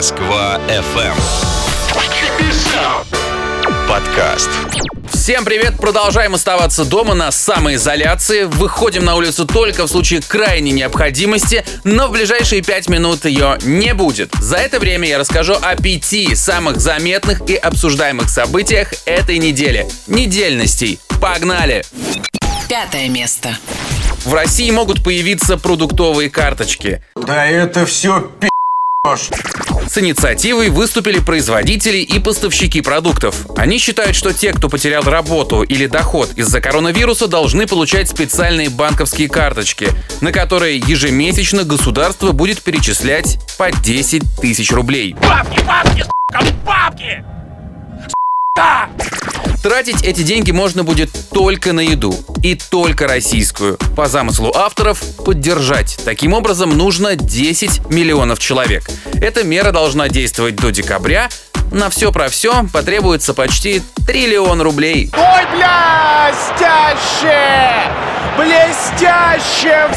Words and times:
Москва 0.00 0.58
FM. 0.66 1.14
Подкаст. 3.86 4.48
Всем 5.12 5.44
привет! 5.44 5.76
Продолжаем 5.76 6.34
оставаться 6.34 6.86
дома 6.86 7.12
на 7.12 7.30
самоизоляции. 7.30 8.44
Выходим 8.44 9.04
на 9.04 9.14
улицу 9.16 9.46
только 9.46 9.84
в 9.84 9.88
случае 9.88 10.22
крайней 10.22 10.72
необходимости, 10.72 11.66
но 11.84 12.08
в 12.08 12.12
ближайшие 12.12 12.62
пять 12.62 12.88
минут 12.88 13.26
ее 13.26 13.58
не 13.62 13.92
будет. 13.92 14.32
За 14.40 14.56
это 14.56 14.80
время 14.80 15.06
я 15.06 15.18
расскажу 15.18 15.54
о 15.60 15.76
пяти 15.76 16.34
самых 16.34 16.80
заметных 16.80 17.42
и 17.46 17.54
обсуждаемых 17.54 18.30
событиях 18.30 18.94
этой 19.04 19.36
недели. 19.36 19.86
Недельностей. 20.06 20.98
Погнали! 21.20 21.84
Пятое 22.70 23.10
место. 23.10 23.54
В 24.24 24.32
России 24.32 24.70
могут 24.70 25.04
появиться 25.04 25.58
продуктовые 25.58 26.30
карточки. 26.30 27.02
Да 27.14 27.44
это 27.44 27.84
все 27.84 28.32
пи***. 28.40 28.48
С 29.88 29.98
инициативой 29.98 30.70
выступили 30.70 31.18
производители 31.18 31.98
и 31.98 32.18
поставщики 32.18 32.80
продуктов. 32.80 33.46
Они 33.56 33.78
считают, 33.78 34.16
что 34.16 34.32
те, 34.32 34.52
кто 34.52 34.68
потерял 34.68 35.02
работу 35.02 35.62
или 35.62 35.86
доход 35.86 36.30
из-за 36.36 36.60
коронавируса, 36.60 37.26
должны 37.26 37.66
получать 37.66 38.08
специальные 38.08 38.70
банковские 38.70 39.28
карточки, 39.28 39.88
на 40.20 40.32
которые 40.32 40.78
ежемесячно 40.78 41.64
государство 41.64 42.32
будет 42.32 42.62
перечислять 42.62 43.38
по 43.58 43.70
10 43.72 44.22
тысяч 44.40 44.70
рублей. 44.72 45.14
Бабки, 45.14 45.60
бабки, 45.64 46.04
сука, 46.04 46.54
бабки! 46.64 47.24
Тратить 49.62 50.02
эти 50.02 50.22
деньги 50.22 50.52
можно 50.52 50.84
будет 50.84 51.10
только 51.30 51.72
на 51.74 51.80
еду. 51.80 52.14
И 52.42 52.54
только 52.54 53.06
российскую. 53.06 53.76
По 53.94 54.08
замыслу 54.08 54.52
авторов, 54.54 55.02
поддержать. 55.24 55.98
Таким 56.04 56.32
образом, 56.32 56.70
нужно 56.76 57.14
10 57.14 57.90
миллионов 57.90 58.38
человек. 58.38 58.88
Эта 59.14 59.44
мера 59.44 59.70
должна 59.70 60.08
действовать 60.08 60.56
до 60.56 60.70
декабря. 60.70 61.28
На 61.70 61.90
все 61.90 62.10
про 62.10 62.30
все 62.30 62.64
потребуется 62.72 63.34
почти 63.34 63.82
триллион 64.06 64.62
рублей. 64.62 65.10
Ой, 65.12 65.46
блестяще! 65.54 67.36
Блестяще! 68.38 69.90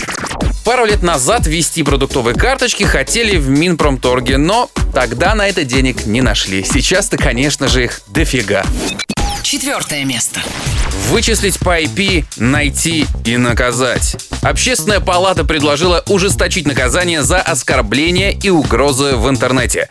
Пару 0.65 0.85
лет 0.85 1.03
назад 1.03 1.47
ввести 1.47 1.83
продуктовые 1.83 2.35
карточки 2.35 2.83
хотели 2.83 3.37
в 3.37 3.49
Минпромторге, 3.49 4.37
но 4.37 4.69
тогда 4.93 5.35
на 5.35 5.47
это 5.47 5.63
денег 5.63 6.05
не 6.05 6.21
нашли. 6.21 6.63
Сейчас-то, 6.63 7.17
конечно 7.17 7.67
же, 7.67 7.85
их 7.85 8.01
дофига. 8.07 8.63
Четвертое 9.43 10.05
место. 10.05 10.41
Вычислить 11.09 11.59
по 11.59 11.81
IP, 11.81 12.25
найти 12.37 13.05
и 13.25 13.35
наказать. 13.35 14.15
Общественная 14.41 15.01
палата 15.01 15.43
предложила 15.43 16.01
ужесточить 16.07 16.65
наказание 16.65 17.23
за 17.23 17.41
оскорбление 17.41 18.31
и 18.33 18.49
угрозы 18.49 19.17
в 19.17 19.29
интернете. 19.29 19.89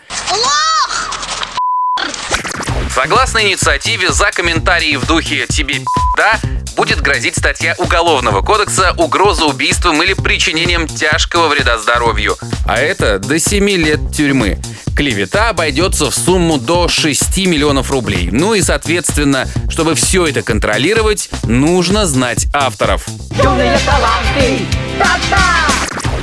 Согласно 2.94 3.42
инициативе, 3.46 4.10
за 4.10 4.30
комментарии 4.30 4.96
в 4.96 5.06
духе 5.06 5.46
«тебе 5.48 5.80
да» 6.16 6.40
будет 6.76 7.00
грозить 7.00 7.36
статья 7.36 7.74
Уголовного 7.78 8.42
кодекса 8.42 8.94
«Угроза 8.96 9.44
убийством 9.44 10.02
или 10.02 10.14
причинением 10.14 10.86
тяжкого 10.86 11.48
вреда 11.48 11.78
здоровью». 11.78 12.36
А 12.66 12.78
это 12.78 13.18
до 13.18 13.38
7 13.38 13.68
лет 13.70 14.00
тюрьмы. 14.14 14.58
Клевета 14.96 15.48
обойдется 15.48 16.10
в 16.10 16.14
сумму 16.14 16.58
до 16.58 16.88
6 16.88 17.38
миллионов 17.46 17.90
рублей. 17.90 18.28
Ну 18.30 18.54
и, 18.54 18.62
соответственно, 18.62 19.48
чтобы 19.68 19.94
все 19.94 20.26
это 20.26 20.42
контролировать, 20.42 21.30
нужно 21.44 22.06
знать 22.06 22.46
авторов. 22.52 23.06
Юные 23.42 23.78
таланты! 23.86 24.66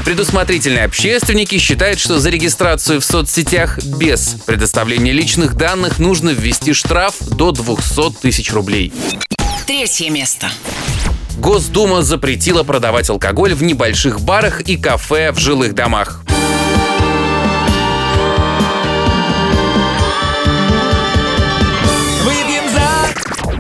Предусмотрительные 0.06 0.86
общественники 0.86 1.58
считают, 1.60 2.00
что 2.00 2.20
за 2.20 2.30
регистрацию 2.30 3.00
в 3.00 3.06
соцсетях 3.06 3.78
без 3.84 4.38
предоставления 4.46 5.12
личных 5.12 5.56
данных 5.56 6.00
нужно 6.00 6.30
ввести 6.30 6.74
штраф 6.74 7.16
до 7.20 7.52
200 7.52 8.22
тысяч 8.22 8.52
рублей. 8.52 8.92
Третье 9.70 10.10
место. 10.10 10.50
Госдума 11.38 12.02
запретила 12.02 12.64
продавать 12.64 13.08
алкоголь 13.12 13.54
в 13.54 13.62
небольших 13.62 14.20
барах 14.20 14.62
и 14.62 14.78
кафе 14.78 15.32
в 15.32 15.38
жилых 15.38 15.76
домах. 15.76 16.19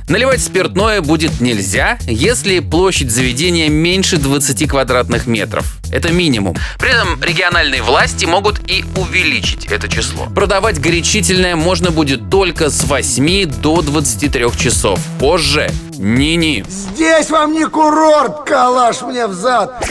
Наливать 0.10 0.42
спиртное 0.42 1.02
будет 1.02 1.40
нельзя, 1.40 2.00
если 2.08 2.60
площадь 2.62 3.12
заведения 3.12 3.70
меньше 3.70 4.18
20 4.18 4.68
квадратных 4.68 5.28
метров. 5.28 5.78
Это 5.92 6.12
минимум. 6.12 6.56
При 6.80 6.90
этом 6.90 7.22
региональные 7.22 7.84
власти 7.84 8.26
могут 8.26 8.60
и 8.68 8.84
увеличить 8.98 9.68
это 9.68 9.88
число. 9.88 10.26
Продавать 10.26 10.82
горячительное 10.82 11.56
можно 11.56 11.92
будет 11.92 12.32
только 12.32 12.72
с 12.72 12.86
8 12.86 13.46
до 13.62 13.84
23 13.84 14.46
часов. 14.58 15.00
Позже 15.20 15.70
ни-ни. 16.00 16.66
Здесь 16.68 17.30
вам 17.30 17.54
не 17.54 17.66
курорт, 17.66 18.46
калаш 18.48 19.02
мне 19.04 19.28
в 19.28 19.34
зад. 19.34 19.86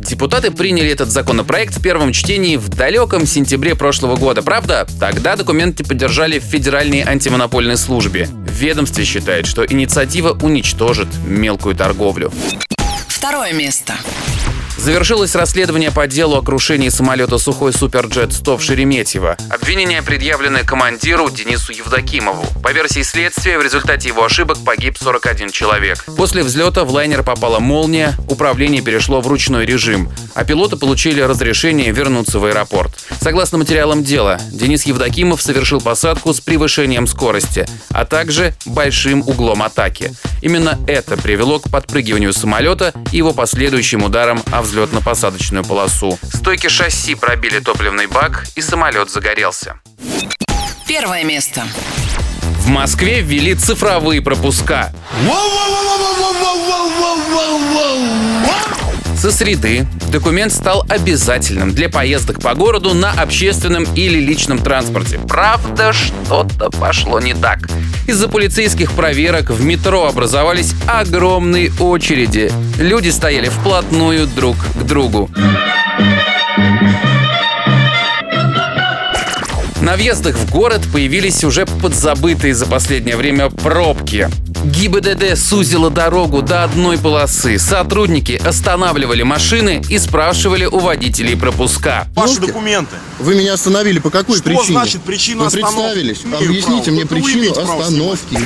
Депутаты 0.00 0.50
приняли 0.50 0.90
этот 0.90 1.10
законопроект 1.10 1.76
в 1.76 1.82
первом 1.82 2.12
чтении 2.12 2.56
в 2.56 2.68
далеком 2.68 3.26
сентябре 3.26 3.74
прошлого 3.74 4.16
года. 4.16 4.42
Правда, 4.42 4.86
тогда 4.98 5.36
документы 5.36 5.84
поддержали 5.84 6.38
в 6.38 6.44
Федеральной 6.44 7.02
антимонопольной 7.02 7.76
службе. 7.76 8.28
В 8.50 8.52
ведомстве 8.52 9.04
считает, 9.04 9.46
что 9.46 9.64
инициатива 9.64 10.36
уничтожит 10.42 11.08
мелкую 11.24 11.76
торговлю. 11.76 12.32
Второе 13.08 13.52
место. 13.52 13.94
Завершилось 14.76 15.34
расследование 15.34 15.90
по 15.90 16.06
делу 16.06 16.36
о 16.36 16.42
крушении 16.42 16.88
самолета 16.88 17.38
«Сухой 17.38 17.72
Суперджет-100» 17.72 18.56
в 18.56 18.62
Шереметьево. 18.62 19.36
Обвинения 19.50 20.02
предъявлены 20.02 20.64
командиру 20.64 21.30
Денису 21.30 21.72
Евдокимову. 21.72 22.44
По 22.62 22.72
версии 22.72 23.02
следствия, 23.02 23.58
в 23.58 23.62
результате 23.62 24.08
его 24.08 24.24
ошибок 24.24 24.58
погиб 24.64 24.96
41 24.98 25.50
человек. 25.50 26.04
После 26.16 26.42
взлета 26.42 26.84
в 26.84 26.90
лайнер 26.90 27.22
попала 27.22 27.60
молния, 27.60 28.14
управление 28.28 28.80
перешло 28.82 29.20
в 29.20 29.28
ручной 29.28 29.66
режим, 29.66 30.10
а 30.34 30.44
пилоты 30.44 30.76
получили 30.76 31.20
разрешение 31.20 31.90
вернуться 31.90 32.38
в 32.38 32.44
аэропорт. 32.44 32.92
Согласно 33.20 33.58
материалам 33.58 34.04
дела, 34.04 34.38
Денис 34.52 34.84
Евдокимов 34.84 35.42
совершил 35.42 35.80
посадку 35.80 36.32
с 36.32 36.40
превышением 36.40 37.06
скорости, 37.06 37.66
а 37.90 38.04
также 38.04 38.54
большим 38.66 39.20
углом 39.20 39.62
атаки. 39.62 40.14
Именно 40.42 40.78
это 40.86 41.16
привело 41.16 41.58
к 41.58 41.70
подпрыгиванию 41.70 42.32
самолета 42.32 42.92
и 43.12 43.18
его 43.18 43.32
последующим 43.32 44.02
ударам 44.02 44.42
о 44.52 44.62
взлетно-посадочную 44.62 45.66
полосу. 45.66 46.18
Стойки 46.32 46.68
шасси 46.68 47.14
пробили 47.14 47.58
топливный 47.58 48.06
бак, 48.06 48.46
и 48.56 48.60
самолет 48.60 49.10
загорелся. 49.10 49.80
Первое 50.86 51.24
место. 51.24 51.62
В 52.58 52.68
Москве 52.68 53.20
ввели 53.20 53.54
цифровые 53.54 54.20
пропуска. 54.20 54.92
Со 59.20 59.30
среды 59.30 59.86
документ 60.10 60.50
стал 60.50 60.82
обязательным 60.88 61.74
для 61.74 61.90
поездок 61.90 62.40
по 62.40 62.54
городу 62.54 62.94
на 62.94 63.10
общественном 63.12 63.84
или 63.94 64.18
личном 64.18 64.58
транспорте. 64.58 65.20
Правда, 65.28 65.92
что-то 65.92 66.70
пошло 66.70 67.20
не 67.20 67.34
так. 67.34 67.58
Из-за 68.06 68.28
полицейских 68.28 68.92
проверок 68.92 69.50
в 69.50 69.62
метро 69.62 70.06
образовались 70.06 70.72
огромные 70.86 71.70
очереди. 71.78 72.50
Люди 72.78 73.10
стояли 73.10 73.50
вплотную 73.50 74.26
друг 74.26 74.56
к 74.56 74.84
другу. 74.84 75.28
На 79.82 79.96
въездах 79.96 80.36
в 80.36 80.50
город 80.50 80.80
появились 80.90 81.44
уже 81.44 81.66
подзабытые 81.66 82.54
за 82.54 82.64
последнее 82.64 83.18
время 83.18 83.50
пробки. 83.50 84.30
ГИБДД 84.64 85.36
сузила 85.38 85.90
дорогу 85.90 86.42
до 86.42 86.64
одной 86.64 86.98
полосы. 86.98 87.58
Сотрудники 87.58 88.40
останавливали 88.44 89.22
машины 89.22 89.82
и 89.88 89.98
спрашивали 89.98 90.66
у 90.66 90.78
водителей 90.78 91.36
пропуска. 91.36 92.06
Ваши 92.14 92.40
документы. 92.40 92.96
Вы 93.18 93.36
меня 93.36 93.54
остановили 93.54 93.98
по 93.98 94.10
какой 94.10 94.36
Что 94.36 94.44
причине? 94.44 94.66
значит 94.66 95.02
причина 95.02 95.40
Вы 95.42 95.46
остановки? 95.46 95.76
представились? 95.80 96.18
Имею 96.24 96.38
Объясните 96.38 96.68
право. 96.84 96.90
мне 96.90 97.02
вы 97.04 97.08
причину 97.08 97.50
остановки. 97.52 98.38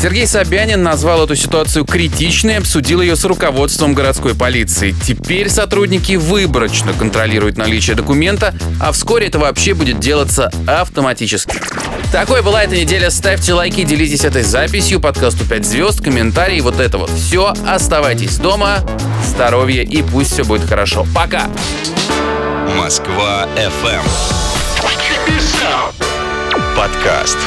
Сергей 0.00 0.26
Собянин 0.26 0.82
назвал 0.82 1.24
эту 1.24 1.36
ситуацию 1.36 1.84
критичной 1.84 2.54
и 2.54 2.56
обсудил 2.56 3.02
ее 3.02 3.16
с 3.16 3.24
руководством 3.24 3.92
городской 3.92 4.34
полиции. 4.34 4.94
Теперь 5.06 5.50
сотрудники 5.50 6.16
выборочно 6.16 6.94
контролируют 6.94 7.58
наличие 7.58 7.96
документа, 7.96 8.54
а 8.80 8.92
вскоре 8.92 9.26
это 9.26 9.38
вообще 9.38 9.74
будет 9.74 10.00
делаться 10.00 10.50
автоматически. 10.66 11.54
Такой 12.12 12.42
была 12.42 12.64
эта 12.64 12.76
неделя. 12.76 13.10
Ставьте 13.10 13.52
лайки, 13.54 13.84
делитесь 13.84 14.24
этой 14.24 14.42
записью, 14.42 15.00
подкасту 15.00 15.44
5 15.50 15.64
звезд, 15.64 16.00
комментарии, 16.00 16.60
вот 16.60 16.78
это 16.78 16.96
вот 16.96 17.10
все. 17.10 17.52
Оставайтесь 17.66 18.38
дома, 18.38 18.84
здоровья 19.26 19.82
и 19.82 20.00
пусть 20.00 20.30
все 20.32 20.44
будет 20.44 20.64
хорошо. 20.68 21.04
Пока! 21.12 21.50
Москва 22.78 23.48
FM. 23.56 24.04
Подкаст. 26.76 27.38